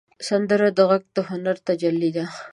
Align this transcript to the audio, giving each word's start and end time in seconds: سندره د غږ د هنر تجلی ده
سندره 0.27 0.67
د 0.77 0.79
غږ 0.89 1.03
د 1.15 1.17
هنر 1.29 1.57
تجلی 1.67 2.09
ده 2.17 2.25